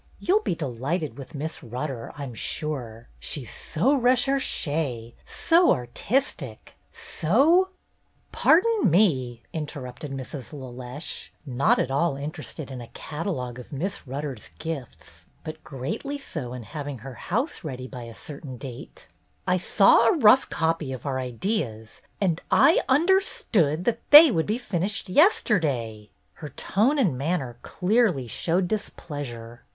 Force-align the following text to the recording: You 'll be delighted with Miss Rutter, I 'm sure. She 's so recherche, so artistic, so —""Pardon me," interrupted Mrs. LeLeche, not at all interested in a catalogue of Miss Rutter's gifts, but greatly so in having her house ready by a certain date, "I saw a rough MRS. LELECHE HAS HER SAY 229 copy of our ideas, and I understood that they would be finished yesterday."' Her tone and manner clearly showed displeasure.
You 0.19 0.37
'll 0.37 0.41
be 0.41 0.55
delighted 0.55 1.15
with 1.15 1.35
Miss 1.35 1.61
Rutter, 1.61 2.11
I 2.17 2.23
'm 2.23 2.33
sure. 2.33 3.07
She 3.19 3.45
's 3.45 3.53
so 3.53 3.93
recherche, 3.93 4.65
so 5.27 5.71
artistic, 5.73 6.75
so 6.91 7.69
—""Pardon 8.31 8.89
me," 8.89 9.43
interrupted 9.53 10.11
Mrs. 10.11 10.53
LeLeche, 10.53 11.29
not 11.45 11.77
at 11.77 11.91
all 11.91 12.15
interested 12.15 12.71
in 12.71 12.81
a 12.81 12.87
catalogue 12.87 13.59
of 13.59 13.71
Miss 13.71 14.07
Rutter's 14.07 14.49
gifts, 14.57 15.25
but 15.43 15.63
greatly 15.63 16.17
so 16.17 16.51
in 16.51 16.63
having 16.63 16.97
her 17.05 17.13
house 17.29 17.63
ready 17.63 17.85
by 17.87 18.05
a 18.05 18.15
certain 18.15 18.57
date, 18.57 19.07
"I 19.45 19.57
saw 19.57 20.07
a 20.07 20.17
rough 20.17 20.49
MRS. 20.49 20.49
LELECHE 20.49 20.49
HAS 20.49 20.49
HER 20.49 20.49
SAY 20.49 20.49
229 20.49 20.73
copy 20.73 20.93
of 20.93 21.05
our 21.05 21.19
ideas, 21.19 22.01
and 22.19 22.41
I 22.49 22.81
understood 22.89 23.85
that 23.85 24.01
they 24.09 24.31
would 24.31 24.47
be 24.47 24.57
finished 24.57 25.09
yesterday."' 25.09 26.09
Her 26.33 26.49
tone 26.49 26.97
and 26.97 27.15
manner 27.15 27.59
clearly 27.61 28.25
showed 28.25 28.67
displeasure. 28.67 29.61